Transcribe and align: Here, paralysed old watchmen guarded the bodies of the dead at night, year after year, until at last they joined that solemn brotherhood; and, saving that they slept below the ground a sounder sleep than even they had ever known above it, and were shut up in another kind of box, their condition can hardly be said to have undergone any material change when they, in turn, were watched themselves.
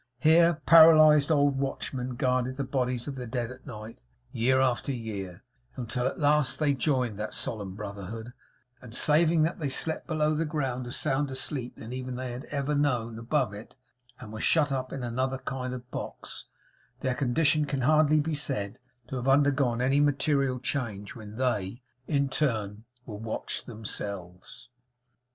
Here, 0.19 0.63
paralysed 0.65 1.29
old 1.29 1.59
watchmen 1.59 2.15
guarded 2.15 2.57
the 2.57 2.63
bodies 2.63 3.07
of 3.07 3.13
the 3.13 3.27
dead 3.27 3.51
at 3.51 3.67
night, 3.67 3.99
year 4.31 4.59
after 4.59 4.91
year, 4.91 5.43
until 5.75 6.07
at 6.07 6.17
last 6.17 6.57
they 6.57 6.73
joined 6.73 7.19
that 7.19 7.35
solemn 7.35 7.75
brotherhood; 7.75 8.33
and, 8.81 8.95
saving 8.95 9.43
that 9.43 9.59
they 9.59 9.69
slept 9.69 10.07
below 10.07 10.33
the 10.33 10.43
ground 10.43 10.87
a 10.87 10.91
sounder 10.91 11.35
sleep 11.35 11.75
than 11.75 11.93
even 11.93 12.15
they 12.15 12.31
had 12.31 12.45
ever 12.45 12.73
known 12.73 13.19
above 13.19 13.53
it, 13.53 13.75
and 14.19 14.33
were 14.33 14.41
shut 14.41 14.71
up 14.71 14.91
in 14.91 15.03
another 15.03 15.37
kind 15.37 15.71
of 15.71 15.91
box, 15.91 16.45
their 17.01 17.13
condition 17.13 17.65
can 17.65 17.81
hardly 17.81 18.19
be 18.19 18.33
said 18.33 18.79
to 19.07 19.17
have 19.17 19.27
undergone 19.27 19.83
any 19.83 19.99
material 19.99 20.59
change 20.59 21.13
when 21.13 21.35
they, 21.37 21.83
in 22.07 22.27
turn, 22.27 22.85
were 23.05 23.17
watched 23.17 23.67
themselves. 23.67 24.71